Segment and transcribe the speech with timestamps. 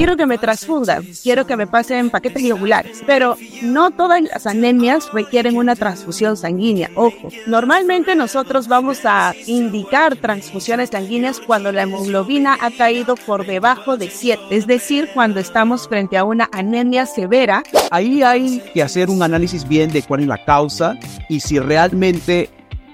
[0.00, 5.12] quiero que me transfundan, quiero que me pasen paquetes globulares, pero no todas las anemias
[5.12, 6.90] requieren una transfusión sanguínea.
[6.94, 13.98] Ojo, normalmente nosotros vamos a indicar transfusiones sanguíneas cuando la hemoglobina ha caído por debajo
[13.98, 17.62] de 7, es decir, cuando estamos frente a una anemia severa.
[17.90, 20.98] Ahí hay que hacer un análisis bien de cuál es la causa
[21.28, 22.48] y si realmente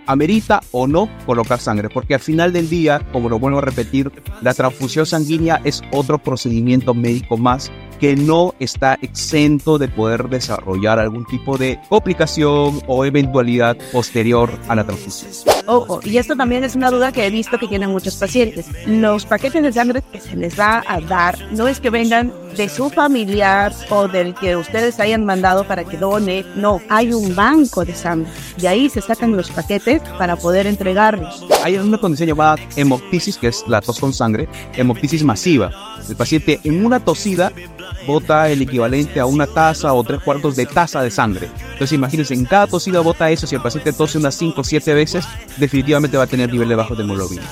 [0.07, 4.11] amerita o no colocar sangre, porque al final del día, como lo vuelvo a repetir,
[4.43, 10.99] la transfusión sanguínea es otro procedimiento médico más que no está exento de poder desarrollar
[10.99, 15.55] algún tipo de complicación o eventualidad posterior a la transfusión.
[15.67, 18.67] Ojo, y esto también es una duda que he visto que tienen muchos pacientes.
[18.87, 22.69] Los paquetes de sangre que se les va a dar no es que vengan de
[22.69, 26.45] su familiar o del que ustedes hayan mandado para que done.
[26.55, 28.31] No, hay un banco de sangre.
[28.59, 31.45] De ahí se sacan los paquetes para poder entregarlos.
[31.65, 35.71] Hay una condición llamada hemoptisis, que es la tos con sangre, hemoptisis masiva.
[36.09, 37.53] El paciente en una tosida
[38.07, 41.49] bota el equivalente a una taza o tres cuartos de taza de sangre.
[41.73, 44.95] Entonces imagínense, en cada tosida bota eso, si el paciente tose unas 5 o 7
[44.95, 47.43] veces, definitivamente va a tener niveles bajos de hemoglobina.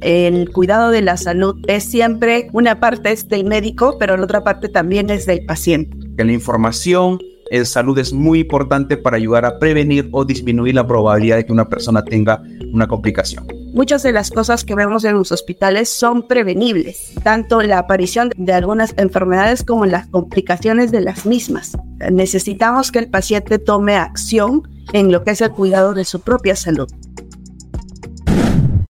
[0.00, 4.44] El cuidado de la salud es siempre una parte es del médico, pero la otra
[4.44, 5.96] parte también es del paciente.
[6.16, 7.18] Que la información
[7.50, 11.52] en salud es muy importante para ayudar a prevenir o disminuir la probabilidad de que
[11.52, 13.46] una persona tenga una complicación.
[13.78, 18.52] Muchas de las cosas que vemos en los hospitales son prevenibles, tanto la aparición de
[18.52, 21.78] algunas enfermedades como las complicaciones de las mismas.
[22.10, 26.56] Necesitamos que el paciente tome acción en lo que es el cuidado de su propia
[26.56, 26.88] salud.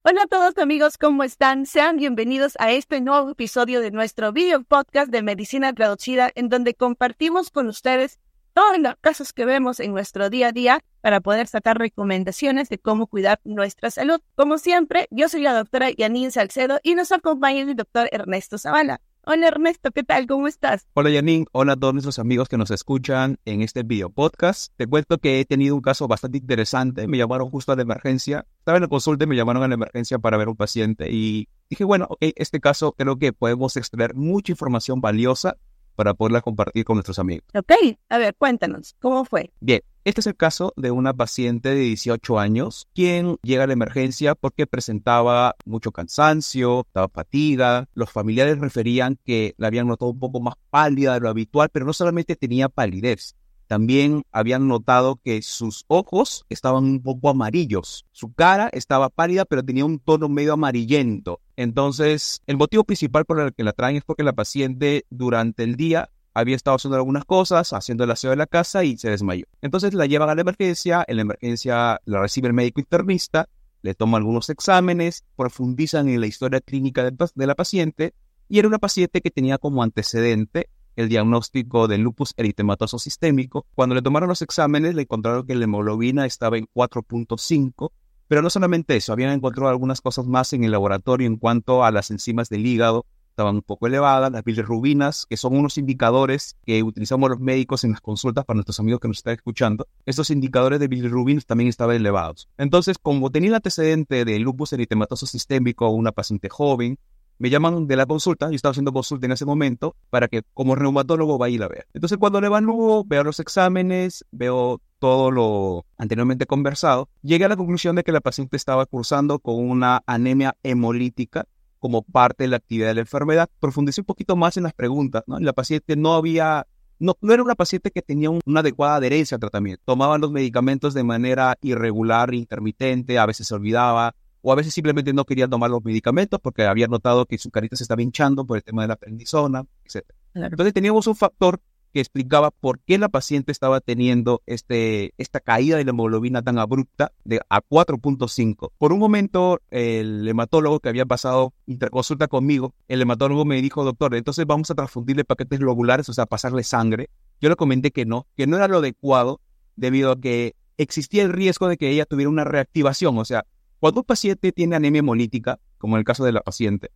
[0.02, 1.66] Hola a todos amigos, ¿cómo están?
[1.66, 6.74] Sean bienvenidos a este nuevo episodio de nuestro video podcast de Medicina Traducida, en donde
[6.74, 8.20] compartimos con ustedes
[8.54, 12.80] todos los casos que vemos en nuestro día a día para poder sacar recomendaciones de
[12.80, 14.22] cómo cuidar nuestra salud.
[14.36, 19.02] Como siempre, yo soy la doctora Yanin Salcedo y nos acompaña el doctor Ernesto Zavala.
[19.26, 20.28] Hola Ernesto, ¿qué tal?
[20.28, 20.88] ¿Cómo estás?
[20.94, 24.72] Hola Yanin, hola a todos nuestros amigos que nos escuchan en este video podcast.
[24.78, 27.06] Te cuento que he tenido un caso bastante interesante.
[27.06, 28.46] Me llamaron justo a la emergencia.
[28.60, 31.50] Estaba en la consulta y me llamaron a la emergencia para ver un paciente y
[31.70, 35.58] dije, bueno, ok, este caso creo que podemos extraer mucha información valiosa
[35.96, 37.46] para poderla compartir con nuestros amigos.
[37.56, 37.72] Ok,
[38.10, 39.52] a ver, cuéntanos, ¿cómo fue?
[39.60, 43.74] Bien, este es el caso de una paciente de 18 años quien llega a la
[43.74, 47.88] emergencia porque presentaba mucho cansancio, estaba fatiga.
[47.94, 51.86] Los familiares referían que la habían notado un poco más pálida de lo habitual, pero
[51.86, 53.36] no solamente tenía palidez,
[53.68, 58.06] también habían notado que sus ojos estaban un poco amarillos.
[58.12, 61.40] Su cara estaba pálida, pero tenía un tono medio amarillento.
[61.56, 65.76] Entonces, el motivo principal por el que la traen es porque la paciente durante el
[65.76, 69.46] día había estado haciendo algunas cosas, haciendo el aseo de la casa y se desmayó.
[69.62, 73.50] Entonces la llevan a la emergencia, en la emergencia la recibe el médico internista,
[73.82, 78.14] le toma algunos exámenes, profundizan en la historia clínica de la paciente
[78.50, 83.66] y era una paciente que tenía como antecedente el diagnóstico de lupus eritematoso sistémico.
[83.76, 87.92] Cuando le tomaron los exámenes, le encontraron que la hemoglobina estaba en 4.5,
[88.28, 91.92] pero no solamente eso, habían encontrado algunas cosas más en el laboratorio en cuanto a
[91.92, 96.84] las enzimas del hígado, estaban un poco elevadas, las bilirrubinas, que son unos indicadores que
[96.84, 100.80] utilizamos los médicos en las consultas para nuestros amigos que nos están escuchando, estos indicadores
[100.80, 102.48] de bilirrubinas también estaban elevados.
[102.58, 107.00] Entonces, como tenía el antecedente de lupus eritematoso sistémico, una paciente joven,
[107.40, 110.76] me llaman de la consulta, yo estaba haciendo consulta en ese momento, para que como
[110.76, 111.86] reumatólogo vaya y la vea.
[111.94, 117.58] Entonces cuando le evalúo, veo los exámenes, veo todo lo anteriormente conversado, llegué a la
[117.58, 121.46] conclusión de que la paciente estaba cursando con una anemia hemolítica
[121.80, 123.50] como parte de la actividad de la enfermedad.
[123.60, 125.38] Profundicé un poquito más en las preguntas, ¿no?
[125.40, 126.66] La paciente no había
[127.00, 129.84] no, no, era una paciente que tenía una adecuada adherencia al tratamiento.
[129.86, 135.14] Tomaba los medicamentos de manera irregular, intermitente, a veces se olvidaba, o a veces simplemente
[135.14, 138.58] no quería tomar los medicamentos porque había notado que su carita se estaba hinchando por
[138.58, 140.06] el tema de la prednisona, etc.
[140.36, 141.60] Entonces teníamos un factor
[141.94, 146.58] que explicaba por qué la paciente estaba teniendo este, esta caída de la hemoglobina tan
[146.58, 148.72] abrupta de a 4.5.
[148.78, 154.16] Por un momento, el hematólogo que había pasado interconsulta conmigo, el hematólogo me dijo, doctor,
[154.16, 157.10] entonces vamos a transfundirle paquetes globulares, o sea, pasarle sangre.
[157.40, 159.40] Yo le comenté que no, que no era lo adecuado
[159.76, 163.46] debido a que existía el riesgo de que ella tuviera una reactivación, o sea,
[163.84, 166.92] cuando un paciente tiene anemia hemolítica, como en el caso de la paciente,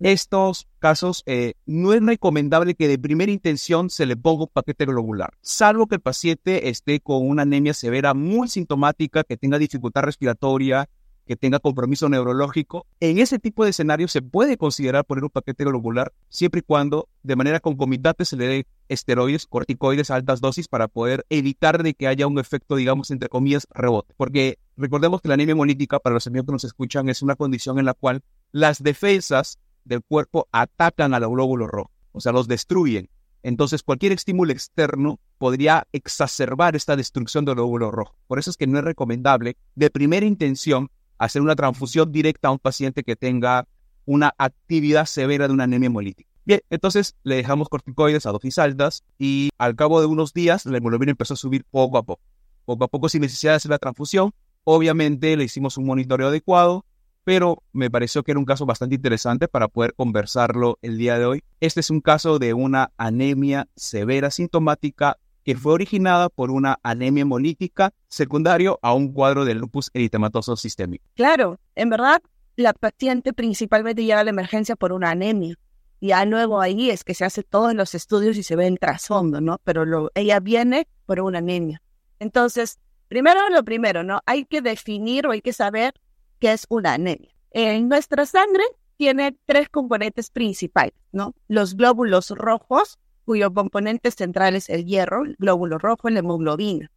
[0.00, 4.84] estos casos eh, no es recomendable que de primera intención se le ponga un paquete
[4.84, 10.02] globular, salvo que el paciente esté con una anemia severa muy sintomática, que tenga dificultad
[10.02, 10.88] respiratoria,
[11.28, 12.86] que tenga compromiso neurológico.
[12.98, 17.08] En ese tipo de escenario se puede considerar poner un paquete globular siempre y cuando
[17.22, 21.94] de manera concomitante se le dé esteroides, corticoides a altas dosis para poder evitar de
[21.94, 24.14] que haya un efecto, digamos, entre comillas, rebote.
[24.16, 27.78] Porque recordemos que la anemia hemolítica, para los amigos que nos escuchan, es una condición
[27.78, 28.22] en la cual
[28.52, 33.08] las defensas del cuerpo atacan a los glóbulos rojos, o sea, los destruyen.
[33.42, 38.14] Entonces, cualquier estímulo externo podría exacerbar esta destrucción del glóbulo rojo.
[38.28, 42.52] Por eso es que no es recomendable de primera intención hacer una transfusión directa a
[42.52, 43.66] un paciente que tenga
[44.04, 46.31] una actividad severa de una anemia hemolítica.
[46.44, 50.78] Bien, entonces le dejamos corticoides a dosis altas y al cabo de unos días la
[50.78, 52.22] hemoglobina empezó a subir poco a poco.
[52.64, 54.32] Poco a poco sin necesidad de hacer la transfusión.
[54.64, 56.84] Obviamente le hicimos un monitoreo adecuado,
[57.24, 61.26] pero me pareció que era un caso bastante interesante para poder conversarlo el día de
[61.26, 61.44] hoy.
[61.60, 67.22] Este es un caso de una anemia severa sintomática que fue originada por una anemia
[67.22, 71.04] hemolítica secundario a un cuadro de lupus eritematoso sistémico.
[71.14, 72.22] Claro, en verdad,
[72.56, 75.56] la paciente principalmente llega a la emergencia por una anemia.
[76.02, 79.40] Ya luego ahí es que se hace todos los estudios y se ve el trasfondo,
[79.40, 79.60] ¿no?
[79.62, 81.80] Pero ella viene por una anemia.
[82.18, 84.20] Entonces, primero lo primero, ¿no?
[84.26, 85.94] Hay que definir o hay que saber
[86.40, 87.32] qué es una anemia.
[87.52, 88.64] En nuestra sangre
[88.96, 91.36] tiene tres componentes principales, ¿no?
[91.46, 96.90] Los glóbulos rojos, cuyo componente central es el hierro, el glóbulo rojo, la hemoglobina.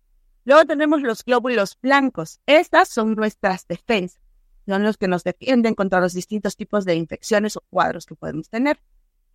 [0.46, 2.40] Luego tenemos los glóbulos blancos.
[2.48, 4.20] Estas son nuestras defensas.
[4.68, 8.50] Son los que nos defienden contra los distintos tipos de infecciones o cuadros que podemos
[8.50, 8.80] tener.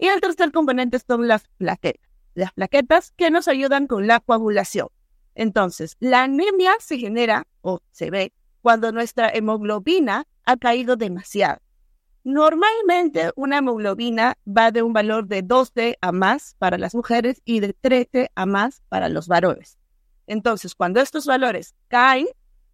[0.00, 2.11] Y el tercer componente son las plaquetas.
[2.35, 4.88] Las plaquetas que nos ayudan con la coagulación.
[5.35, 8.32] Entonces, la anemia se genera o se ve
[8.62, 11.61] cuando nuestra hemoglobina ha caído demasiado.
[12.25, 17.61] Normalmente una hemoglobina va de un valor de 12 a más para las mujeres y
[17.61, 19.79] de 13 a más para los varones.
[20.26, 22.26] Entonces, cuando estos valores caen,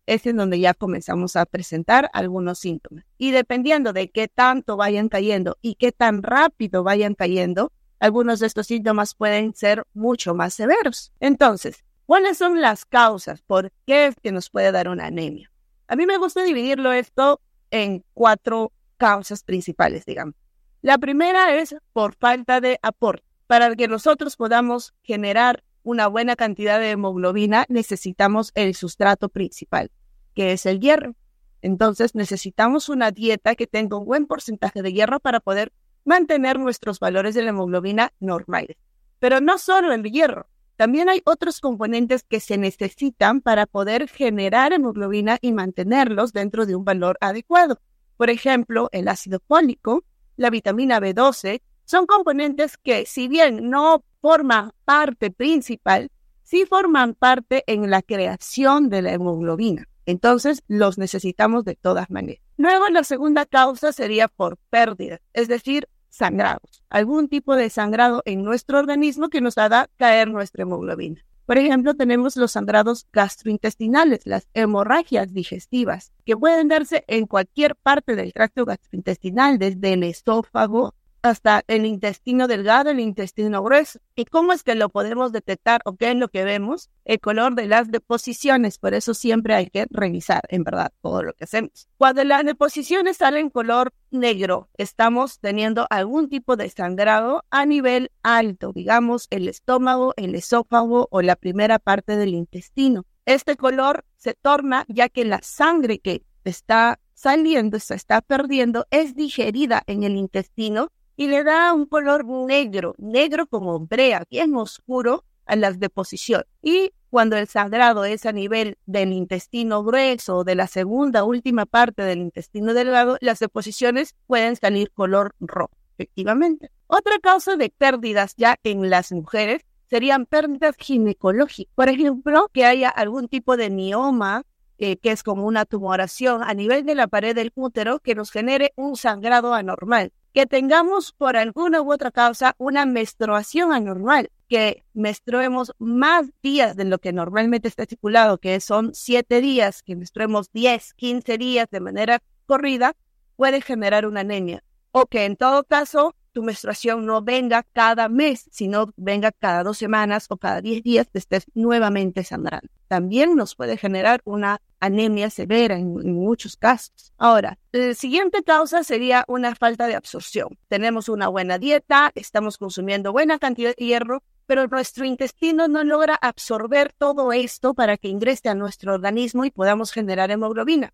[0.06, 3.04] es en donde ya comenzamos a presentar algunos síntomas.
[3.18, 8.46] Y dependiendo de qué tanto vayan cayendo y qué tan rápido vayan cayendo, algunos de
[8.46, 11.12] estos síntomas pueden ser mucho más severos.
[11.20, 13.42] Entonces, ¿cuáles son las causas?
[13.42, 15.50] ¿Por qué es que nos puede dar una anemia?
[15.88, 20.34] A mí me gusta dividirlo esto en cuatro causas principales, digamos.
[20.82, 23.24] La primera es por falta de aporte.
[23.46, 29.90] Para que nosotros podamos generar una buena cantidad de hemoglobina, necesitamos el sustrato principal,
[30.36, 31.16] que es el hierro.
[31.62, 35.72] Entonces necesitamos una dieta que tenga un buen porcentaje de hierro para poder
[36.04, 38.76] mantener nuestros valores de la hemoglobina normales.
[39.18, 40.46] Pero no solo el hierro,
[40.76, 46.76] también hay otros componentes que se necesitan para poder generar hemoglobina y mantenerlos dentro de
[46.76, 47.80] un valor adecuado.
[48.18, 50.04] Por ejemplo, el ácido fólico,
[50.36, 56.10] la vitamina B12, son componentes que, si bien no forman parte principal,
[56.42, 59.88] sí forman parte en la creación de la hemoglobina.
[60.06, 62.42] Entonces, los necesitamos de todas maneras.
[62.56, 66.82] Luego, la segunda causa sería por pérdida, es decir, sangrados.
[66.88, 71.22] Algún tipo de sangrado en nuestro organismo que nos haga caer nuestra hemoglobina.
[71.44, 78.16] Por ejemplo, tenemos los sangrados gastrointestinales, las hemorragias digestivas, que pueden darse en cualquier parte
[78.16, 80.94] del tracto gastrointestinal, desde el esófago
[81.26, 83.98] hasta el intestino delgado, el intestino grueso.
[84.14, 86.90] ¿Y cómo es que lo podemos detectar o qué es lo que vemos?
[87.04, 88.78] El color de las deposiciones.
[88.78, 91.88] Por eso siempre hay que revisar, en verdad, todo lo que hacemos.
[91.98, 98.72] Cuando las deposiciones salen color negro, estamos teniendo algún tipo de sangrado a nivel alto,
[98.72, 103.04] digamos el estómago, el esófago o la primera parte del intestino.
[103.24, 109.16] Este color se torna ya que la sangre que está saliendo, se está perdiendo, es
[109.16, 115.24] digerida en el intestino y le da un color negro, negro como brea, bien oscuro
[115.46, 116.46] a las deposiciones.
[116.62, 121.64] Y cuando el sangrado es a nivel del intestino grueso o de la segunda última
[121.64, 126.70] parte del intestino delgado, las deposiciones pueden salir color rojo, efectivamente.
[126.88, 131.72] Otra causa de pérdidas ya en las mujeres serían pérdidas ginecológicas.
[131.74, 134.42] Por ejemplo, que haya algún tipo de mioma
[134.78, 138.30] eh, que es como una tumoración a nivel de la pared del útero que nos
[138.30, 144.84] genere un sangrado anormal que tengamos por alguna u otra causa una menstruación anormal, que
[144.92, 150.52] menstruemos más días de lo que normalmente está estipulado, que son siete días, que menstruemos
[150.52, 152.94] 10, 15 días de manera corrida,
[153.36, 154.62] puede generar una anemia.
[154.92, 159.78] O que en todo caso tu menstruación no venga cada mes, sino venga cada dos
[159.78, 162.68] semanas o cada diez días te estés nuevamente sangrando.
[162.88, 167.14] También nos puede generar una anemia severa en, muchos casos.
[167.16, 170.58] Ahora, la siguiente causa sería una falta de absorción.
[170.68, 176.16] Tenemos una buena dieta, estamos consumiendo buena cantidad de hierro, pero nuestro intestino no logra
[176.16, 180.92] absorber todo esto para que ingrese a nuestro organismo y podamos generar hemoglobina.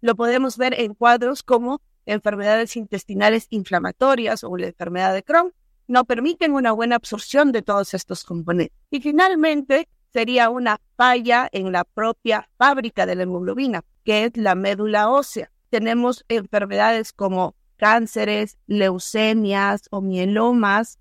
[0.00, 5.52] Lo podemos ver en cuadros como enfermedades intestinales inflamatorias o la enfermedad de Crohn,
[5.86, 8.76] no permiten una buena absorción de todos estos componentes.
[8.90, 14.54] Y finalmente, sería una falla en la propia fábrica de la hemoglobina, que es la
[14.54, 15.50] médula ósea.
[15.70, 20.98] Tenemos enfermedades como cánceres, leucemias o mielomas,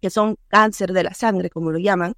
[0.00, 2.14] que son cáncer de la sangre, como lo llaman,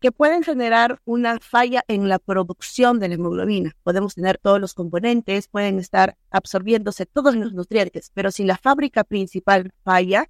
[0.00, 3.76] que pueden generar una falla en la producción de la hemoglobina.
[3.82, 9.04] Podemos tener todos los componentes, pueden estar absorbiéndose todos los nutrientes, pero si la fábrica
[9.04, 10.28] principal falla,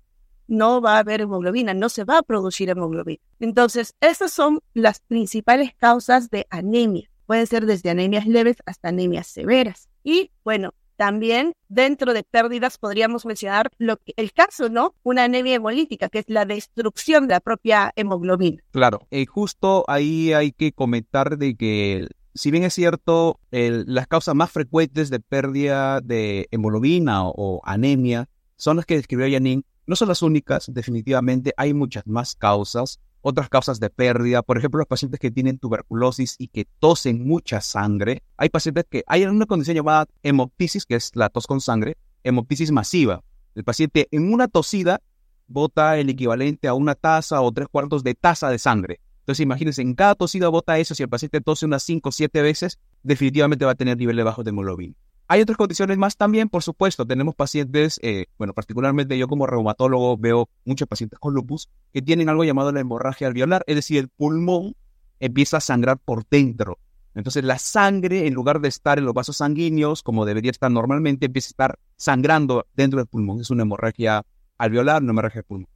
[0.49, 3.21] no va a haber hemoglobina, no se va a producir hemoglobina.
[3.41, 7.11] Entonces, esas son las principales causas de anemia.
[7.27, 9.89] Pueden ser desde anemias leves hasta anemias severas.
[10.05, 14.95] Y bueno, también dentro de pérdidas podríamos mencionar lo que, el caso, ¿no?
[15.03, 18.63] Una anemia hemolítica, que es la destrucción de la propia hemoglobina.
[18.71, 24.35] Claro, y justo ahí hay que comentar de que si bien es cierto, las causas
[24.35, 30.09] más frecuentes de pérdida de hemoglobina o, anemia son las que describió Janine, no son
[30.09, 35.19] las únicas, definitivamente hay muchas más causas otras causas de pérdida, por ejemplo, los pacientes
[35.19, 38.23] que tienen tuberculosis y que tosen mucha sangre.
[38.37, 42.71] Hay pacientes que hay una condición llamada hemoptisis, que es la tos con sangre, hemoptisis
[42.71, 43.25] masiva.
[43.57, 45.01] El paciente en una tosida
[45.49, 49.01] bota el equivalente a una taza o tres cuartos de taza de sangre.
[49.19, 52.43] Entonces imagínense, en cada tosida bota eso, si el paciente tose unas cinco o siete
[52.43, 54.95] veces, definitivamente va a tener niveles bajos de hemoglobina.
[55.29, 57.05] Hay otras condiciones más también, por supuesto.
[57.05, 62.29] Tenemos pacientes, eh, bueno, particularmente yo como reumatólogo veo muchos pacientes con lupus que tienen
[62.29, 64.77] algo llamado la hemorragia alveolar, es decir, el pulmón
[65.19, 66.79] empieza a sangrar por dentro.
[67.15, 71.27] Entonces la sangre, en lugar de estar en los vasos sanguíneos, como debería estar normalmente,
[71.27, 73.41] empieza a estar sangrando dentro del pulmón.
[73.41, 74.23] Es una hemorragia
[74.59, 75.69] alveolar, una hemorragia de pulmón.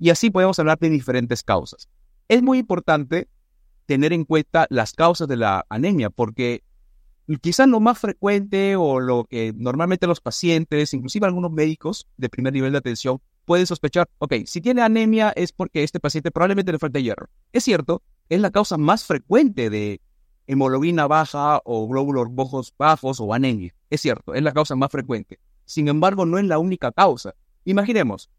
[0.00, 1.88] Y así podemos hablar de diferentes causas.
[2.28, 3.28] Es muy importante
[3.84, 6.64] tener en cuenta las causas de la anemia, porque
[7.40, 12.52] quizás lo más frecuente o lo que normalmente los pacientes, inclusive algunos médicos de primer
[12.52, 16.78] nivel de atención, pueden sospechar, ok, si tiene anemia es porque este paciente probablemente le
[16.78, 17.28] falta hierro.
[17.52, 20.00] Es cierto, es la causa más frecuente de
[20.46, 23.74] hemoglobina baja o glóbulos rojos bajos o anemia.
[23.90, 25.38] Es cierto, es la causa más frecuente.
[25.64, 27.34] Sin embargo, no es la única causa.
[27.64, 28.30] Imaginemos,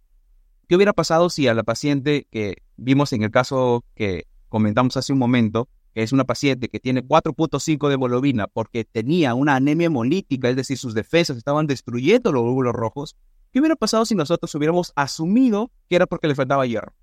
[0.67, 5.11] ¿qué hubiera pasado si a la paciente que vimos en el caso que comentamos hace
[5.11, 5.67] un momento,
[6.03, 10.77] es una paciente que tiene 4.5 de hemoglobina porque tenía una anemia hemolítica, es decir,
[10.77, 13.15] sus defensas estaban destruyendo los glóbulos rojos,
[13.51, 16.93] ¿qué hubiera pasado si nosotros hubiéramos asumido que era porque le faltaba hierro?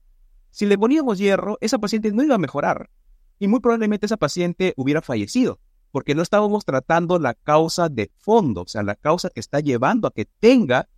[0.51, 2.91] Si le poníamos hierro, esa paciente no iba a mejorar
[3.39, 5.59] y muy probablemente esa paciente hubiera fallecido
[5.95, 10.09] porque no estábamos tratando la causa de fondo, o sea, la causa que está llevando
[10.09, 10.89] a que tenga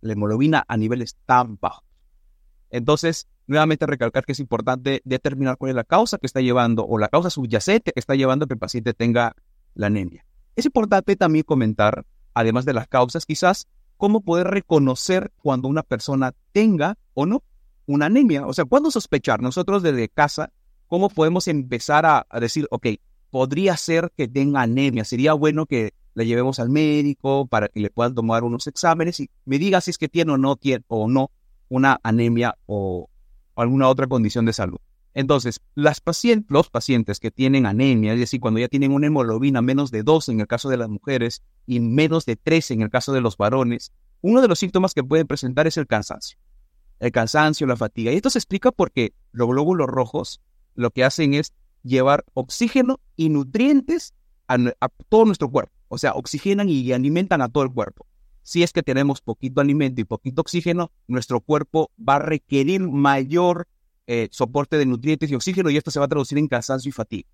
[0.00, 1.85] la hemoglobina a niveles tan bajos.
[2.70, 6.98] Entonces, nuevamente recalcar que es importante determinar cuál es la causa que está llevando o
[6.98, 9.34] la causa subyacente que está llevando a que el paciente tenga
[9.74, 10.24] la anemia.
[10.56, 12.04] Es importante también comentar,
[12.34, 17.42] además de las causas, quizás cómo poder reconocer cuando una persona tenga o no
[17.86, 18.46] una anemia.
[18.46, 20.52] O sea, cuándo sospechar nosotros desde casa,
[20.86, 22.86] cómo podemos empezar a, decir, ok,
[23.30, 25.04] podría ser que tenga anemia.
[25.04, 29.30] Sería bueno que le llevemos al médico para que le puedan tomar unos exámenes y
[29.44, 31.30] me diga si es que tiene o no tiene o no
[31.68, 33.08] una anemia o,
[33.56, 34.78] alguna otra condición de salud.
[35.14, 40.02] Entonces, los pacientes que tienen anemia, es decir, cuando ya tienen una hemoglobina menos de
[40.02, 43.22] 2 en el caso de las mujeres y menos de 3 en el caso de
[43.22, 46.38] los varones, uno de los síntomas que pueden presentar es el cansancio.
[47.00, 48.12] El cansancio, la fatiga.
[48.12, 50.42] Y esto se explica porque los glóbulos rojos
[50.74, 54.12] lo que hacen es llevar oxígeno y nutrientes
[54.48, 55.72] a, a todo nuestro cuerpo.
[55.88, 58.06] O sea, oxigenan y alimentan a todo el cuerpo
[58.46, 63.66] si es que tenemos poquito alimento y poquito oxígeno, nuestro cuerpo va a requerir mayor
[64.06, 66.92] eh, soporte de nutrientes y oxígeno y esto se va a traducir en cansancio y
[66.92, 67.28] fatiga.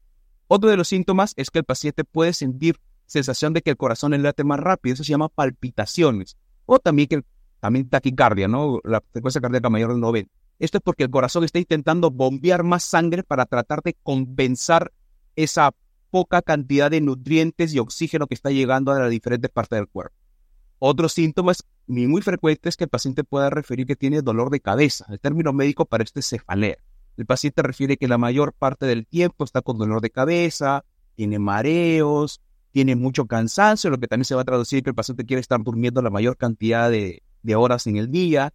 [0.47, 4.13] Otro de los síntomas es que el paciente puede sentir sensación de que el corazón
[4.13, 7.23] le late más rápido, eso se llama palpitaciones, o también que
[7.61, 8.81] también taquicardia, ¿no?
[8.83, 10.33] La frecuencia cardíaca mayor del 90.
[10.61, 14.95] Esto es porque el corazón está intentando bombear más sangre para tratar de compensar
[15.37, 15.75] esa
[16.11, 20.22] poca cantidad de nutrientes y oxígeno que está llegando a las diferentes partes del cuerpo.
[20.85, 25.07] Otros síntomas muy frecuentes es que el paciente pueda referir que tiene dolor de cabeza.
[25.11, 26.77] El término médico para esto es cefalea.
[27.17, 30.85] El paciente refiere que la mayor parte del tiempo está con dolor de cabeza,
[31.15, 32.41] tiene mareos,
[32.73, 35.63] tiene mucho cansancio, lo que también se va a traducir que el paciente quiere estar
[35.63, 38.53] durmiendo la mayor cantidad de, de horas en el día.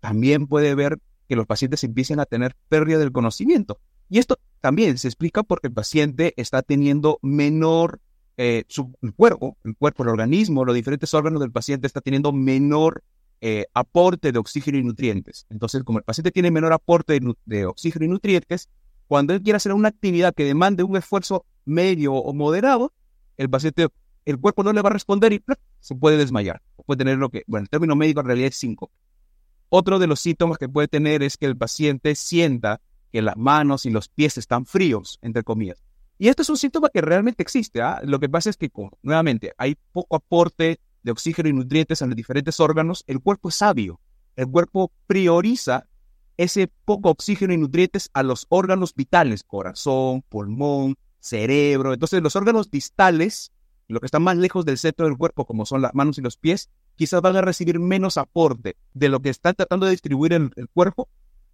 [0.00, 3.80] También puede ver que los pacientes empiecen a tener pérdida del conocimiento.
[4.10, 7.98] Y esto también se explica porque el paciente está teniendo menor
[8.36, 13.02] eh, su cuerpo, el cuerpo, el organismo, los diferentes órganos del paciente está teniendo menor
[13.40, 15.46] eh, aporte de oxígeno y nutrientes.
[15.50, 18.68] Entonces, como el paciente tiene menor aporte de, oxígeno y nutrientes,
[19.08, 22.92] cuando él quiere hacer una actividad que demande un esfuerzo medio o moderado,
[23.36, 23.88] el paciente,
[24.24, 25.42] el cuerpo no le va a responder y
[25.80, 26.62] se puede desmayar.
[26.86, 28.90] Puede tener lo que, bueno, el término médico en realidad es 5.
[29.68, 33.86] Otro de los síntomas que puede tener es que el paciente sienta que las manos
[33.86, 35.82] y los pies están fríos, entre comillas.
[36.18, 37.82] Y esto es un síntoma que realmente existe.
[37.82, 38.00] ¿ah?
[38.04, 38.70] Lo que pasa es que,
[39.02, 43.56] nuevamente, hay poco aporte de oxígeno y nutrientes a los diferentes órganos, el cuerpo es
[43.56, 44.00] sabio.
[44.36, 45.86] El cuerpo prioriza
[46.36, 51.92] ese poco oxígeno y nutrientes a los órganos vitales, corazón, pulmón, cerebro.
[51.92, 53.52] Entonces los órganos distales,
[53.88, 56.36] lo que están más lejos del centro del cuerpo, como son las manos y los
[56.36, 60.50] pies, quizás van a recibir menos aporte de lo que está tratando de distribuir el,
[60.56, 61.08] el cuerpo,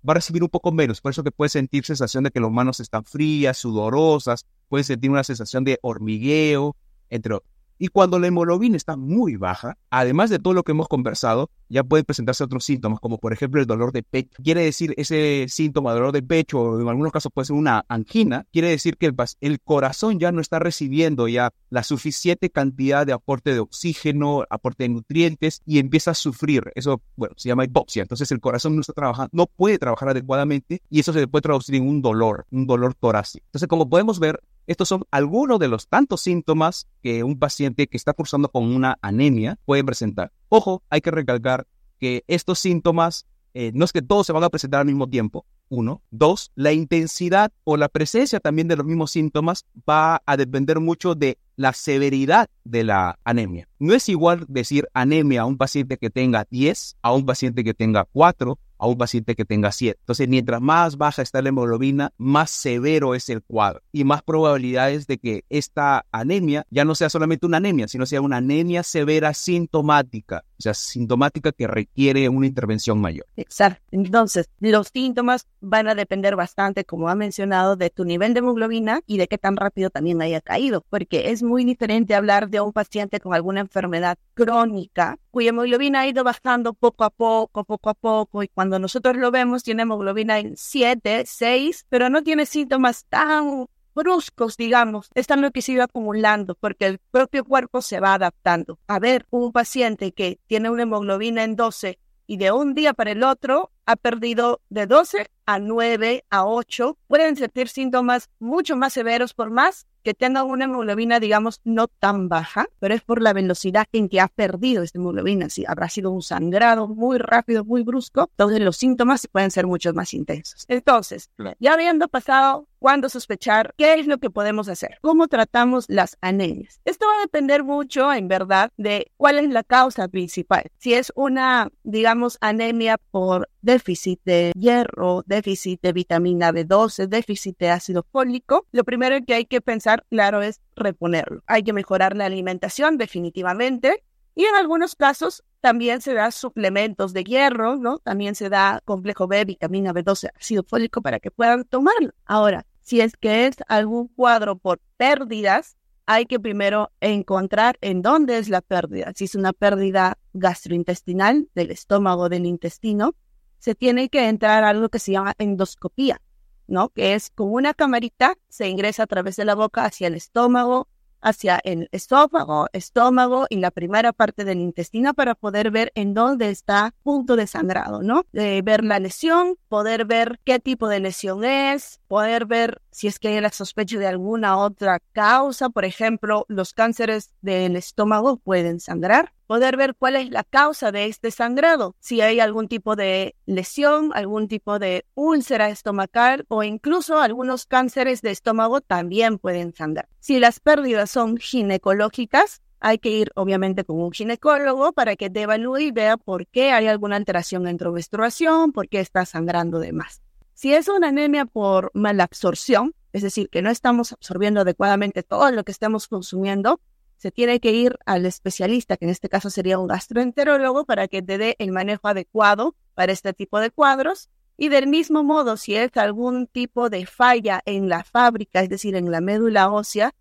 [0.06, 1.00] va a recibir un poco menos.
[1.00, 5.10] Por eso que puede sentir sensación de que las manos están frías, sudorosas, puede sentir
[5.10, 6.76] una sensación de hormigueo,
[7.10, 7.57] entre otros.
[7.78, 11.84] Y cuando la hemoglobina está muy baja, además de todo lo que hemos conversado, ya
[11.84, 14.42] pueden presentarse otros síntomas, como por ejemplo el dolor de pecho.
[14.42, 18.46] Quiere decir ese síntoma, dolor de pecho, o en algunos casos puede ser una angina,
[18.52, 23.52] quiere decir que el, corazón ya no está recibiendo ya la suficiente cantidad de aporte
[23.52, 26.72] de oxígeno, aporte de nutrientes y empieza a sufrir.
[26.74, 28.02] Eso, bueno, se llama hipoxia.
[28.02, 31.74] Entonces el corazón no está trabajando, no puede trabajar adecuadamente y eso se puede traducir
[31.74, 33.44] en un dolor, un dolor torácico.
[33.46, 37.96] Entonces, como podemos ver, estos son algunos de los tantos síntomas que un paciente que
[37.96, 40.30] está cursando con una anemia puede presentar.
[40.50, 41.66] Ojo, hay que recalcar
[41.98, 45.46] que estos síntomas eh, no es que todos se van a presentar al mismo tiempo,
[45.70, 46.02] uno.
[46.10, 51.14] Dos, la intensidad o la presencia también de los mismos síntomas va a depender mucho
[51.14, 53.68] de la severidad de la anemia.
[53.78, 57.74] No es igual decir anemia a un paciente que tenga 10, a un paciente que
[57.74, 59.98] tenga 4, a un paciente que tenga 7.
[60.00, 65.06] Entonces, mientras más baja está la hemoglobina, más severo es el cuadro y más probabilidades
[65.06, 69.34] de que esta anemia ya no sea solamente una anemia, sino sea una anemia severa
[69.34, 73.26] sintomática, o sea, sintomática que requiere una intervención mayor.
[73.36, 73.82] Exacto.
[73.90, 79.00] Entonces, los síntomas van a depender bastante, como ha mencionado, de tu nivel de hemoglobina
[79.06, 82.72] y de qué tan rápido también haya caído, porque es muy diferente hablar de un
[82.72, 87.94] paciente con alguna enfermedad crónica cuya hemoglobina ha ido bajando poco a poco, poco a
[87.94, 93.04] poco, y cuando nosotros lo vemos tiene hemoglobina en 7, 6, pero no tiene síntomas
[93.08, 98.14] tan bruscos, digamos, están lo que se iba acumulando porque el propio cuerpo se va
[98.14, 98.78] adaptando.
[98.86, 103.10] A ver, un paciente que tiene una hemoglobina en 12 y de un día para
[103.10, 108.92] el otro ha perdido de 12 a 9 a 8, pueden sentir síntomas mucho más
[108.92, 113.32] severos por más que tenga una hemoglobina, digamos, no tan baja, pero es por la
[113.32, 115.50] velocidad en que ha perdido esta hemoglobina.
[115.50, 119.92] Si habrá sido un sangrado muy rápido, muy brusco, entonces los síntomas pueden ser mucho
[119.92, 120.64] más intensos.
[120.68, 126.16] Entonces, ya habiendo pasado cuándo sospechar, qué es lo que podemos hacer, cómo tratamos las
[126.20, 126.80] anemias.
[126.84, 130.70] Esto va a depender mucho, en verdad, de cuál es la causa principal.
[130.78, 137.70] Si es una, digamos, anemia por déficit de hierro, déficit de vitamina B12, déficit de
[137.70, 141.42] ácido fólico, lo primero que hay que pensar, claro, es reponerlo.
[141.46, 144.02] Hay que mejorar la alimentación definitivamente
[144.34, 147.98] y en algunos casos también se da suplementos de hierro, ¿no?
[147.98, 152.10] También se da complejo B, vitamina B12, ácido fólico para que puedan tomarlo.
[152.24, 158.38] Ahora, si es que es algún cuadro por pérdidas, hay que primero encontrar en dónde
[158.38, 159.12] es la pérdida.
[159.14, 163.14] Si es una pérdida gastrointestinal del estómago, del intestino,
[163.58, 166.20] se tiene que entrar a algo que se llama endoscopía,
[166.66, 166.90] ¿no?
[166.90, 170.88] Que es como una camarita, se ingresa a través de la boca hacia el estómago,
[171.20, 176.50] hacia el esófago, estómago y la primera parte del intestino para poder ver en dónde
[176.50, 178.24] está punto de sangrado, ¿no?
[178.32, 183.28] Ver la lesión, poder ver qué tipo de lesión es, poder ver si es que
[183.28, 189.32] hay la sospecha de alguna otra causa, por ejemplo, los cánceres del estómago pueden sangrar,
[189.48, 194.12] poder ver cuál es la causa de este sangrado, si hay algún tipo de lesión,
[194.14, 200.06] algún tipo de úlcera estomacal o incluso algunos cánceres de estómago también pueden sangrar.
[200.20, 205.42] Si las pérdidas son ginecológicas, hay que ir obviamente con un ginecólogo para que te
[205.42, 209.78] evalúe y vea por qué hay alguna alteración en tu menstruación, por qué está sangrando
[209.78, 210.20] de más.
[210.52, 215.64] Si es una anemia por malabsorción, es decir, que no estamos absorbiendo adecuadamente todo lo
[215.64, 216.80] que estamos consumiendo,
[217.18, 221.20] se tiene que ir al especialista, que en este caso sería un gastroenterólogo, para que
[221.20, 224.30] te dé el manejo adecuado para este tipo de cuadros.
[224.56, 228.96] Y del mismo modo, si es algún tipo de falla en la fábrica, es decir,
[228.96, 230.14] en la médula ósea,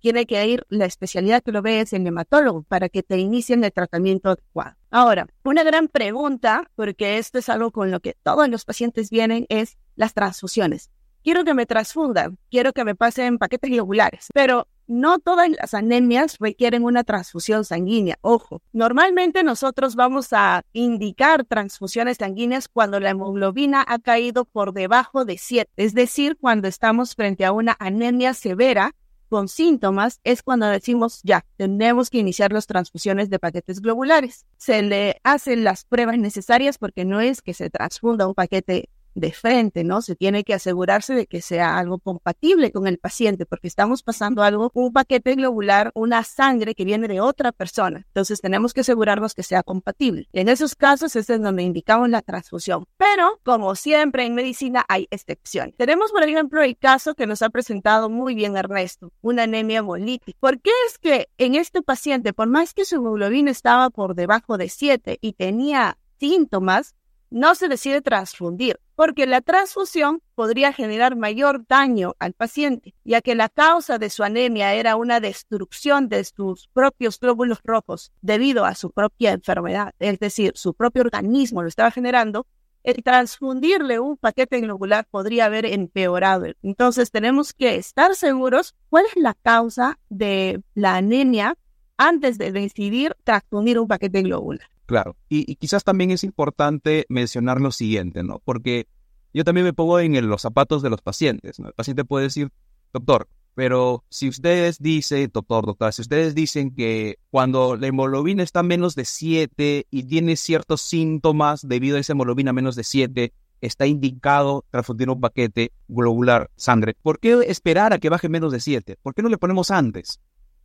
[0.00, 3.64] tiene que ir la especialidad que lo ve es el hematólogo para que te inicien
[3.64, 4.76] el tratamiento adecuado.
[4.90, 9.46] Ahora, una gran pregunta, porque esto es algo con lo que todos los pacientes vienen,
[9.48, 10.90] es las transfusiones.
[11.22, 16.36] Quiero que me transfundan, quiero que me pasen paquetes globulares, pero no todas las anemias
[16.40, 18.18] requieren una transfusión sanguínea.
[18.22, 25.24] Ojo, normalmente nosotros vamos a indicar transfusiones sanguíneas cuando la hemoglobina ha caído por debajo
[25.24, 28.94] de 7, es decir, cuando estamos frente a una anemia severa
[29.28, 34.44] con síntomas es cuando decimos ya, tenemos que iniciar las transfusiones de paquetes globulares.
[34.56, 39.32] Se le hacen las pruebas necesarias porque no es que se transfunda un paquete de
[39.32, 40.02] frente, ¿no?
[40.02, 44.42] Se tiene que asegurarse de que sea algo compatible con el paciente, porque estamos pasando
[44.42, 48.04] algo, un paquete globular, una sangre que viene de otra persona.
[48.06, 50.28] Entonces tenemos que asegurarnos que sea compatible.
[50.32, 52.86] En esos casos es en donde indicamos la transfusión.
[52.96, 55.74] Pero, como siempre en medicina, hay excepciones.
[55.76, 60.38] Tenemos, por ejemplo, el caso que nos ha presentado muy bien Ernesto, una anemia hemolítica.
[60.40, 64.58] ¿Por qué es que en este paciente, por más que su hemoglobina estaba por debajo
[64.58, 66.94] de 7 y tenía síntomas,
[67.30, 73.34] no se decide transfundir, porque la transfusión podría generar mayor daño al paciente, ya que
[73.34, 78.74] la causa de su anemia era una destrucción de sus propios glóbulos rojos debido a
[78.74, 82.46] su propia enfermedad, es decir, su propio organismo lo estaba generando,
[82.82, 86.48] el transfundirle un paquete globular podría haber empeorado.
[86.62, 91.56] Entonces tenemos que estar seguros cuál es la causa de la anemia
[91.96, 94.68] antes de decidir transfundir un paquete globular.
[94.90, 98.40] Claro, y, quizás también es importante mencionar lo siguiente, ¿no?
[98.44, 98.88] Porque
[99.32, 101.68] yo también me pongo en los zapatos de los pacientes, ¿no?
[101.68, 102.50] El paciente puede decir,
[102.92, 108.64] doctor, pero si ustedes dicen, doctor, doctora, si ustedes dicen que cuando la hemoglobina está
[108.64, 113.86] menos de 7 y tiene ciertos síntomas debido a esa hemoglobina menos de 7, está
[113.86, 116.96] indicado transfundir un paquete globular sangre.
[117.00, 118.96] ¿Por qué esperar a que baje menos de 7?
[119.00, 120.18] ¿Por qué no le ponemos antes?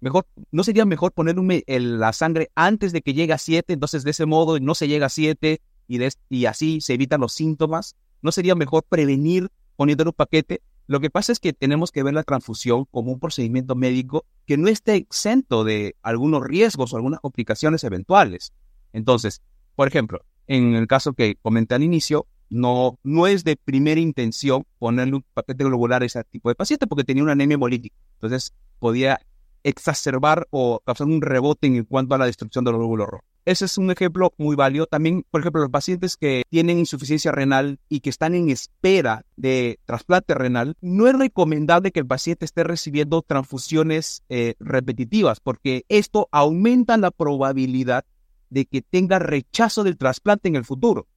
[0.06, 3.74] Mejor, ¿No sería mejor poner la sangre antes de que llegue a 7?
[3.74, 7.34] Entonces, de ese modo, no se llega a 7 y, y así se evitan los
[7.34, 7.96] síntomas.
[8.22, 10.62] ¿No sería mejor prevenir poniendo un paquete?
[10.86, 14.58] Lo que pasa es que tenemos que ver la transfusión como un procedimiento médico que
[14.58, 18.54] no esté exento de algunos riesgos o algunas complicaciones eventuales.
[18.94, 19.42] Entonces,
[19.76, 24.68] por ejemplo, en el caso que comenté al inicio, no, no es de primera intención
[24.78, 27.96] ponerle un paquete globular a ese tipo de paciente porque tenía una anemia hemolítica.
[28.18, 29.20] Entonces, podía
[29.66, 33.26] exacerbar o causar un rebote en cuanto a la destrucción de los glóbulos rojos.
[33.46, 34.86] Ese es un ejemplo muy válido.
[34.86, 39.80] También, por ejemplo, los pacientes que tienen insuficiencia renal y que están en espera de
[39.86, 46.28] trasplante renal, no es recomendable que el paciente esté recibiendo transfusiones eh, repetitivas porque esto
[46.32, 48.06] aumenta la probabilidad
[48.50, 51.08] de que tenga rechazo del trasplante en el futuro.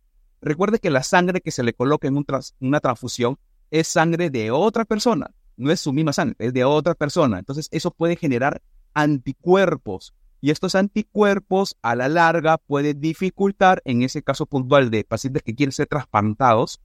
[0.41, 2.25] Recuerde que la sangre que se le coloca en
[2.61, 3.39] una transfusión
[3.71, 7.39] es sangre de otra persona no es su misma sangre, es de otra persona.
[7.39, 8.63] Entonces eso puede generar
[8.95, 15.43] anticuerpos y estos anticuerpos a la larga pueden dificultar, en ese caso puntual de pacientes
[15.43, 16.81] que quieren ser trasplantados,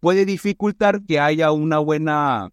[0.00, 2.50] puede dificultar que haya una buena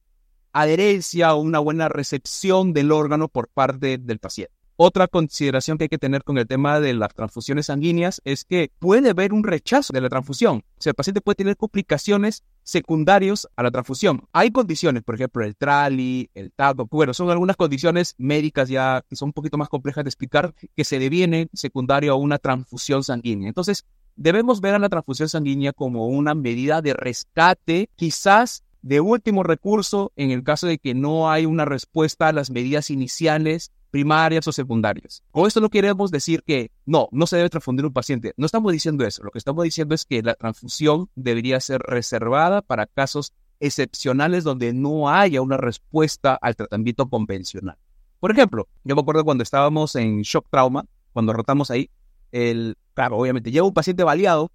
[0.51, 4.53] adherencia o una buena recepción del órgano por parte del paciente.
[4.75, 8.71] Otra consideración que hay que tener con el tema de las transfusiones sanguíneas es que
[8.79, 10.63] puede haber un rechazo de la transfusión.
[10.77, 14.27] O sea, el paciente puede tener complicaciones secundarias a la transfusión.
[14.31, 19.15] Hay condiciones, por ejemplo, el trali, el TACO, bueno, son algunas condiciones médicas ya que
[19.15, 23.49] son un poquito más complejas de explicar que se devienen secundario a una transfusión sanguínea.
[23.49, 29.43] Entonces, debemos ver a la transfusión sanguínea como una medida de rescate, quizás de último
[29.43, 34.47] recurso en el caso de que no hay una respuesta a las medidas iniciales primarias
[34.47, 35.21] o secundarias.
[35.29, 38.33] Con esto no queremos decir que no, no se debe transfundir un paciente.
[38.37, 39.21] No estamos diciendo eso.
[39.21, 44.73] Lo que estamos diciendo es que la transfusión debería ser reservada para casos excepcionales donde
[44.73, 47.77] no haya una respuesta al tratamiento convencional.
[48.19, 51.91] Por ejemplo, yo me acuerdo cuando estábamos en shock trauma, cuando rotamos ahí,
[52.31, 54.51] el, claro, obviamente llega un paciente baleado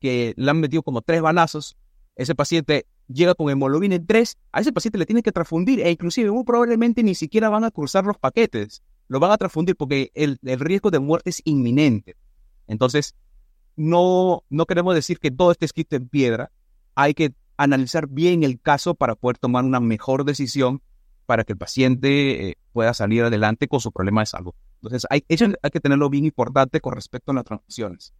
[0.00, 1.76] que le han metido como tres balazos.
[2.16, 5.90] Ese paciente llega con hemoglobina en 3, a ese paciente le tienen que transfundir e
[5.90, 10.10] inclusive muy probablemente ni siquiera van a cruzar los paquetes, lo van a transfundir porque
[10.14, 12.16] el, riesgo de muerte es inminente.
[12.66, 13.14] Entonces,
[13.76, 16.52] no, no queremos decir que todo esté escrito en piedra,
[16.94, 20.82] hay que analizar bien el caso para poder tomar una mejor decisión
[21.26, 24.52] para que el paciente eh, pueda salir adelante con su problema de salud.
[24.76, 28.12] Entonces, hay, hay que tenerlo bien importante con respecto a las transfusiones.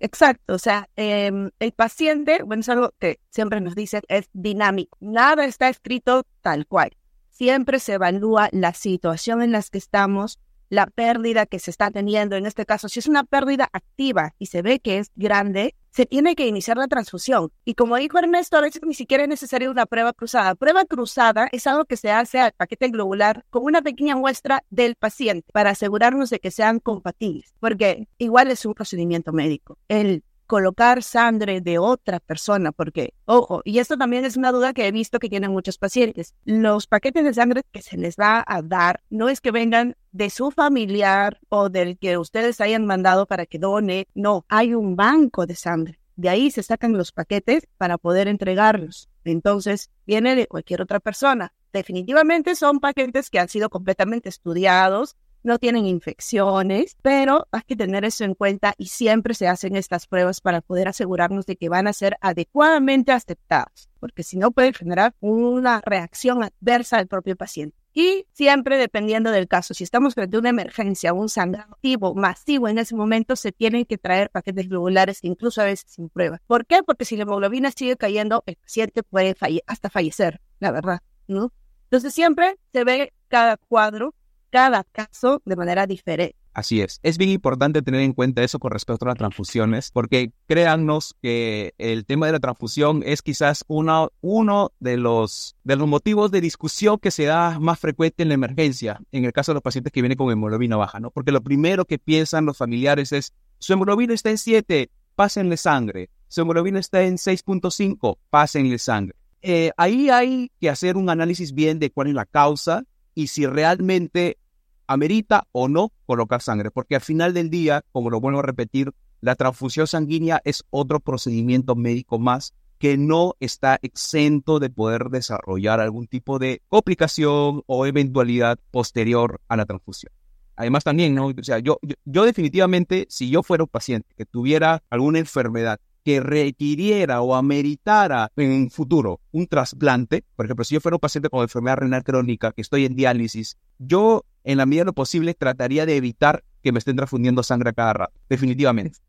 [0.00, 4.96] Exacto, o sea, em, el paciente, bueno, es algo que siempre nos dicen, es dinámico.
[5.00, 6.96] Nada está escrito tal cual.
[7.30, 10.38] Siempre se evalúa la situación en la que estamos,
[10.70, 12.36] la pérdida que se está teniendo.
[12.36, 16.04] En este caso, si es una pérdida activa y se ve que es grande, se
[16.04, 17.50] tiene que iniciar la transfusión.
[17.64, 20.54] Y como dijo Ernesto, a veces ni siquiera es necesaria una prueba cruzada.
[20.54, 24.94] Prueba cruzada es algo que se hace al paquete globular con una pequeña muestra del
[24.94, 29.78] paciente para asegurarnos de que sean compatibles, porque igual es un procedimiento médico.
[29.88, 34.86] El colocar sangre de otra persona, porque, ojo, y esto también es una duda que
[34.86, 38.62] he visto que tienen muchos pacientes, los paquetes de sangre que se les va a
[38.62, 43.46] dar no es que vengan de su familiar o del que ustedes hayan mandado para
[43.46, 45.98] que done, no, hay un banco de sangre.
[46.16, 49.10] De ahí se sacan los paquetes para poder entregarlos.
[49.24, 51.52] Entonces, viene de cualquier otra persona.
[51.72, 58.04] Definitivamente son paquetes que han sido completamente estudiados no tienen infecciones, pero hay que tener
[58.04, 61.86] eso en cuenta y siempre se hacen estas pruebas para poder asegurarnos de que van
[61.86, 67.76] a ser adecuadamente aceptadas, porque si no puede generar una reacción adversa al propio paciente.
[67.94, 71.78] Y siempre dependiendo del caso, si estamos frente a una emergencia, un sangrado
[72.14, 76.42] masivo en ese momento, se tienen que traer paquetes globulares, incluso a veces sin prueba.
[76.46, 76.82] ¿Por qué?
[76.82, 79.34] Porque si la hemoglobina sigue cayendo, el paciente puede
[79.66, 81.52] hasta fallecer, la verdad, ¿no?
[81.84, 84.14] Entonces siempre se ve cada cuadro,
[84.50, 86.36] cada caso de manera diferente.
[86.56, 87.00] Así es.
[87.02, 91.74] Es bien importante tener en cuenta eso con respecto a las transfusiones, porque créannos que
[91.76, 96.40] el tema de la transfusión es quizás uno, uno de, los, de los motivos de
[96.40, 99.92] discusión que se da más frecuente en la emergencia, en el caso de los pacientes
[99.92, 101.10] que vienen con hemoglobina baja, ¿no?
[101.10, 106.08] Porque lo primero que piensan los familiares es, su hemoglobina está en 7, pásenle sangre.
[106.28, 109.14] Su hemoglobina está en 6.5, pásenle sangre.
[109.42, 112.84] Eh, ahí hay que hacer un análisis bien de cuál es la causa
[113.16, 114.38] y si realmente
[114.86, 118.92] amerita o no colocar sangre, porque al final del día, como lo vuelvo a repetir,
[119.20, 125.80] la transfusión sanguínea es otro procedimiento médico más que no está exento de poder desarrollar
[125.80, 130.12] algún tipo de complicación o eventualidad posterior a la transfusión.
[130.54, 131.28] Además también, ¿no?
[131.28, 136.20] O sea, yo, yo definitivamente, si yo fuera un paciente que tuviera alguna enfermedad que
[136.20, 141.28] requiriera o ameritara en un futuro un trasplante, por ejemplo, si yo fuera un paciente
[141.28, 145.34] con enfermedad renal crónica, que estoy en diálisis, yo en la medida de lo posible
[145.34, 149.00] trataría de evitar que me estén transfundiendo sangre a cada rato, definitivamente.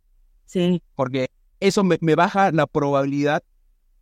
[0.48, 0.82] Sí.
[0.96, 1.30] Porque
[1.60, 3.44] eso me, baja la probabilidad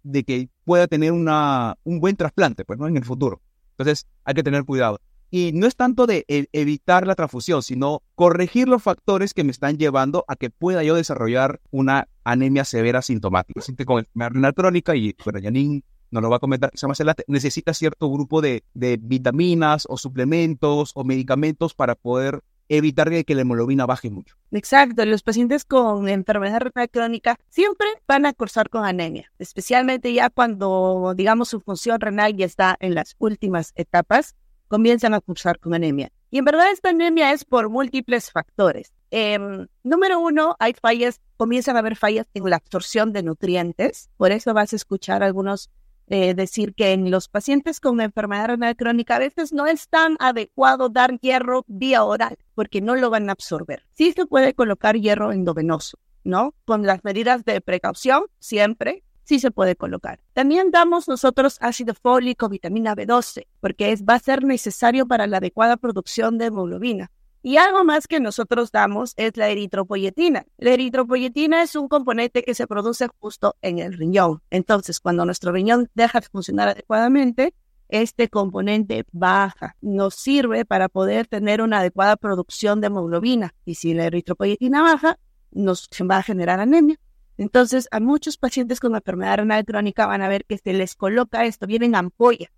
[0.04, 2.88] de que pueda tener una, un buen trasplante, pues, ¿no?
[2.88, 3.42] En el futuro.
[3.72, 5.02] Entonces, hay que tener cuidado.
[5.36, 9.52] Y no es tanto de e, evitar la transfusión, sino corregir los factores que me
[9.52, 13.60] están llevando a que pueda yo desarrollar una anemia severa sintomática.
[13.60, 17.26] Siente con enfermedad renal crónica y, bueno, Janine nos lo va a comentar más adelante,
[17.28, 23.42] necesita cierto grupo de, de vitaminas o suplementos o medicamentos para poder evitar que la
[23.42, 24.38] hemoglobina baje mucho.
[24.52, 30.30] Exacto, los pacientes con enfermedad renal crónica siempre van a cursar con anemia, especialmente ya
[30.30, 34.34] cuando, digamos, su función renal ya está en las últimas etapas
[34.68, 36.12] comienzan a cursar con anemia.
[36.32, 38.92] Y en verdad esta anemia es por múltiples factores.
[39.12, 44.10] Em, número uno, hay fallas, comienzan a haber fallas en la absorción de nutrientes.
[44.18, 45.70] Por eso vas a escuchar algunos
[46.08, 50.18] eh, decir que en los pacientes con enfermedad renal crónica a veces no es tan
[50.20, 53.84] adecuado dar hierro vía oral porque no lo van a absorber.
[53.94, 56.54] Sí se puede colocar hierro endovenoso, ¿no?
[56.66, 60.20] Con las medidas de precaución siempre, sí se puede colocar.
[60.34, 65.38] También damos nosotros ácido fólico, vitamina B12, porque es, va a ser necesario para la
[65.38, 67.12] adecuada producción de hemoglobina.
[67.42, 70.48] Y algo más que nosotros damos es la eritropoyetina.
[70.58, 74.42] La eritropoyetina es un componente que se produce justo en el riñón.
[74.50, 77.54] Entonces, cuando nuestro riñón deja de funcionar adecuadamente,
[77.88, 79.76] este componente baja.
[79.82, 83.54] Nos sirve para poder tener una adecuada producción de hemoglobina.
[83.64, 85.20] Y si la eritropoyetina baja,
[85.52, 87.00] nos va a generar anemia.
[87.38, 91.46] Entonces, a muchos pacientes con enfermedad renal crónica van a ver que se les coloca
[91.46, 92.52] esto, viene en ampolla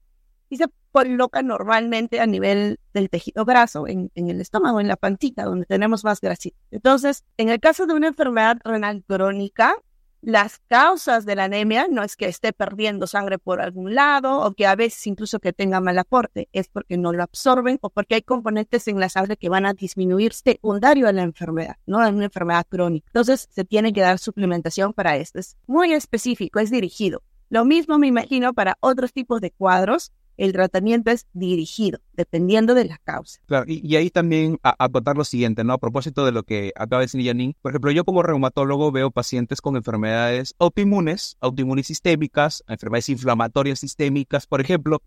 [0.50, 4.96] y se coloca normalmente a nivel del tejido graso, en, en, el estómago, en la
[4.96, 6.58] pancita, donde tenemos más grasita.
[6.72, 9.76] Entonces, en el caso de una enfermedad renal crónica,
[10.21, 14.53] las causas de la anemia no es que esté perdiendo sangre por algún lado o
[14.53, 18.15] que a veces incluso que tenga mal aporte, es porque no lo absorben o porque
[18.15, 22.10] hay componentes en la sangre que van a disminuir secundario a la enfermedad, no a
[22.10, 23.08] una enfermedad crónica.
[23.08, 25.39] Entonces se tiene que dar suplementación para esto.
[25.39, 27.21] Es muy específico, es dirigido.
[27.49, 32.86] Lo mismo me imagino para otros tipos de cuadros el tratamiento es dirigido, dependiendo de
[32.86, 33.39] la causa.
[33.47, 35.73] Claro, y, ahí también acotar lo siguiente, ¿no?
[35.73, 39.12] A propósito de lo que acaba de decir Janine, por ejemplo, yo como reumatólogo veo
[39.12, 45.02] pacientes con enfermedades autoinmunes, autoinmunes sistémicas, enfermedades inflamatorias sistémicas, por ejemplo,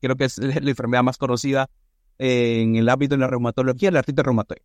[0.00, 1.70] creo que es la enfermedad más conocida
[2.18, 4.62] en el ámbito de la reumatología, la artritis reumatoide.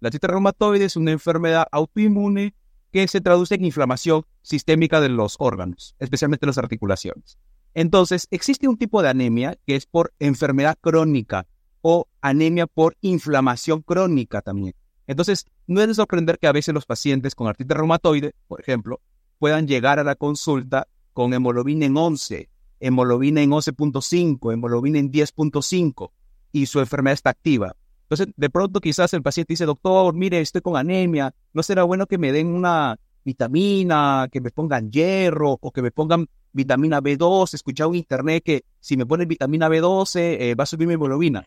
[0.00, 2.54] La artritis reumatoide es una enfermedad autoinmune
[2.92, 7.38] que se traduce en inflamación sistémica de los órganos, especialmente las articulaciones.
[7.74, 11.46] Entonces, existe un tipo de anemia que es por enfermedad crónica
[11.82, 14.74] o anemia por inflamación crónica también.
[15.06, 19.00] Entonces, no es de sorprender que a veces los pacientes con artritis reumatoide, por ejemplo,
[19.38, 22.48] puedan llegar a la consulta con hemoglobina en 11,
[22.80, 26.10] hemoglobina en 11.5, hemoglobina en 10.5
[26.52, 27.76] y su enfermedad está activa.
[28.02, 32.06] Entonces, de pronto quizás el paciente dice, doctor, mire, estoy con anemia, ¿no será bueno
[32.06, 37.52] que me den una vitamina, que me pongan hierro o que me pongan vitamina B2,
[37.52, 40.94] he escuchado en internet que si me ponen vitamina B12 eh, va a subir mi
[40.94, 41.46] hemoglobina.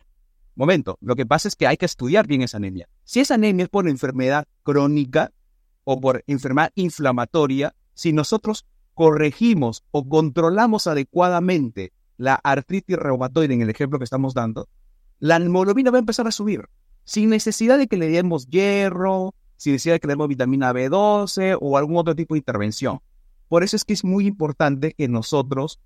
[0.56, 2.88] Momento, lo que pasa es que hay que estudiar bien esa anemia.
[3.04, 5.32] Si esa anemia es por enfermedad crónica
[5.82, 8.64] o por enfermedad inflamatoria, si nosotros
[8.94, 14.68] corregimos o controlamos adecuadamente la artritis reumatoide en el ejemplo que estamos dando,
[15.18, 16.68] la hemoglobina va a empezar a subir.
[17.06, 21.58] sin necesidad de que le demos hierro, sin necesidad de que le demos vitamina B12
[21.60, 23.00] o algún otro tipo de intervención.
[23.48, 25.80] Por eso es que es muy importante que nosotros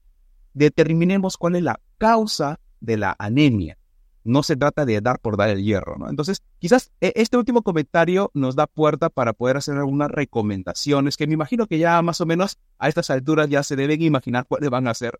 [0.54, 3.78] determinemos cuál es la causa de la anemia.
[4.24, 6.10] No se trata de dar por dar el hierro, ¿no?
[6.10, 11.26] Entonces, quizás e, este último comentario nos da puerta para poder hacer algunas recomendaciones que
[11.26, 14.68] me imagino que ya más o menos a estas alturas ya se deben imaginar cuáles
[14.70, 15.18] van a ser.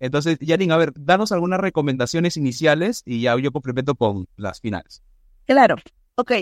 [0.00, 5.02] Entonces, Yarin, a ver, danos algunas recomendaciones iniciales y ya yo complemento con las finales.
[5.46, 5.76] Claro,
[6.16, 6.32] ok.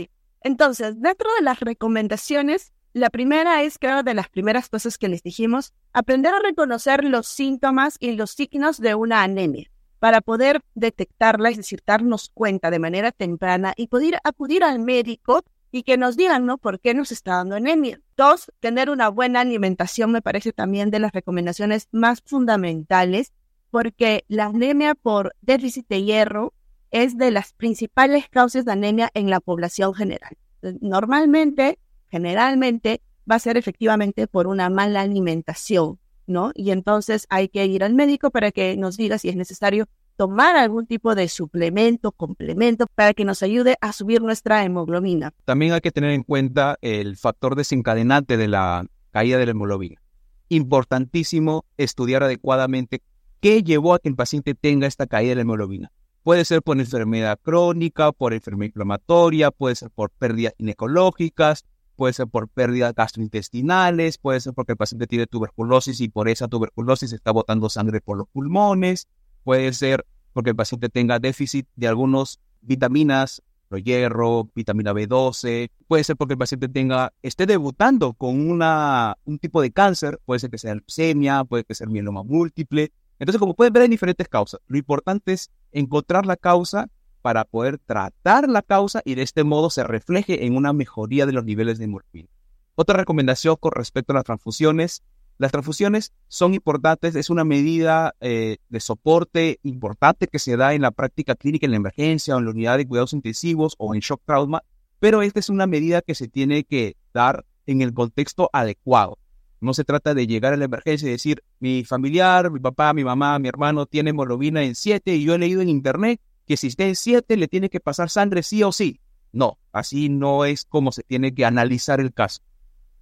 [0.42, 5.22] Entonces, dentro de las recomendaciones, la primera es, creo, de las primeras cosas que les
[5.22, 11.50] dijimos, aprender a reconocer los síntomas y los signos de una anemia para poder detectarla,
[11.50, 16.16] es decir, darnos cuenta de manera temprana y poder acudir al médico y que nos
[16.16, 16.56] digan, ¿no?
[16.56, 18.00] ¿Por qué nos está dando anemia?
[18.16, 23.34] Dos, tener una buena alimentación me parece también de las recomendaciones más fundamentales
[23.70, 26.54] porque la anemia por déficit de hierro
[26.90, 30.38] es de las principales causas de anemia en la población general.
[30.80, 31.78] Normalmente,
[32.16, 36.50] generalmente, va a ser efectivamente por una mala alimentación, ¿no?
[36.54, 40.56] Y entonces hay que ir al médico para que nos diga si es necesario tomar
[40.56, 45.34] algún tipo de suplemento, complemento, para que nos ayude a subir nuestra hemoglobina.
[45.44, 50.00] También hay que tener en cuenta el factor desencadenante de la caída de la hemoglobina.
[50.48, 53.02] Importantísimo estudiar adecuadamente
[53.40, 55.92] qué llevó a que el paciente tenga esta caída de la hemoglobina.
[56.22, 61.64] Puede ser por enfermedad crónica, por enfermedad inflamatoria, puede ser por pérdidas ginecológicas,
[61.96, 66.46] puede ser por pérdidas gastrointestinales, puede ser porque el paciente tiene tuberculosis y por esa
[66.46, 69.08] tuberculosis está botando sangre por los pulmones,
[69.42, 76.16] puede ser porque el paciente tenga déficit de algunas vitaminas, hierro, vitamina B12, puede ser
[76.16, 80.58] porque el paciente tenga, esté debutando con una, un tipo de cáncer, puede ser que
[80.58, 82.92] sea leucemia, puede que sea mieloma múltiple.
[83.18, 84.60] Entonces, como pueden ver, hay diferentes causas.
[84.66, 86.88] Lo importante es encontrar la causa
[87.26, 91.32] para poder tratar la causa y de este modo se refleje en una mejoría de
[91.32, 92.28] los niveles de morfina.
[92.76, 95.02] Otra recomendación con respecto a las transfusiones.
[95.36, 100.82] Las transfusiones son importantes, es una medida eh, de soporte importante que se da en
[100.82, 104.02] la práctica clínica en la emergencia o en la unidad de cuidados intensivos o en
[104.02, 104.62] shock trauma,
[105.00, 109.18] pero esta es una medida que se tiene que dar en el contexto adecuado.
[109.60, 113.02] No se trata de llegar a la emergencia y decir, mi familiar, mi papá, mi
[113.02, 116.68] mamá, mi hermano tiene hemoglobina en 7 y yo he leído en internet que si
[116.68, 119.00] está en 7 le tiene que pasar sangre sí o sí.
[119.32, 122.42] No, así no es como se tiene que analizar el caso.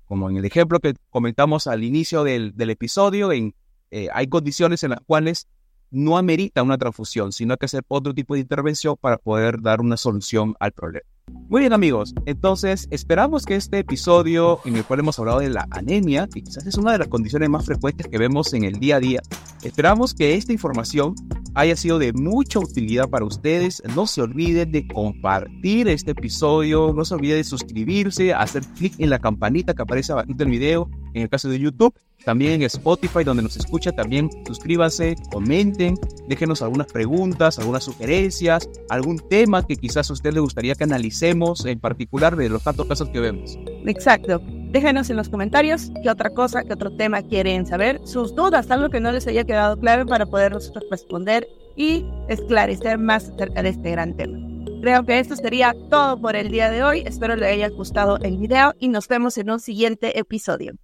[0.07, 3.55] Como en el ejemplo que comentamos al inicio del, episodio, en,
[3.91, 5.47] eh, hay condiciones en las cuales
[5.91, 9.97] no amerita una transfusión, sino que hacer otro tipo de intervención para poder dar una
[9.97, 11.07] solución al problema.
[11.55, 15.69] Muy bien amigos, entonces esperamos que este episodio en el cual hemos hablado de la
[15.71, 18.97] anemia, que quizás es una de las condiciones más frecuentes que vemos en el día
[18.97, 19.21] a día,
[19.63, 21.15] esperamos que esta información
[21.55, 23.83] haya sido de mucha utilidad para ustedes.
[23.95, 29.11] No se olviden de compartir este episodio, no se olviden de suscribirse, hacer clic en
[29.11, 33.23] la campanita que aparece abajo del video, en el caso de YouTube también en Spotify,
[33.23, 35.97] donde nos escucha, también suscríbanse, comenten,
[36.29, 41.65] déjenos algunas preguntas, algunas sugerencias, algún tema que quizás a usted le gustaría que analicemos
[41.67, 43.59] en particular de los tantos casos que vemos.
[43.87, 44.41] Exacto.
[44.71, 48.91] Déjenos en los comentarios qué otra cosa, qué otro tema quieren saber, sus dudas, algo
[48.91, 51.47] que no les haya quedado claro para poder nosotros responder
[51.77, 54.39] y esclarecer más acerca de este gran tema.
[54.81, 57.05] Creo que esto sería todo por el día de hoy.
[57.07, 60.75] Espero les haya gustado el video y nos vemos en un siguiente episodio.